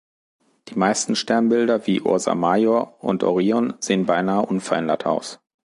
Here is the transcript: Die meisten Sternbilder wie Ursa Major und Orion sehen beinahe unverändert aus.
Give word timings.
Die 0.69 0.75
meisten 0.79 1.15
Sternbilder 1.15 1.85
wie 1.85 2.01
Ursa 2.01 2.33
Major 2.33 2.95
und 3.03 3.23
Orion 3.23 3.75
sehen 3.81 4.07
beinahe 4.07 4.43
unverändert 4.47 5.05
aus. 5.05 5.39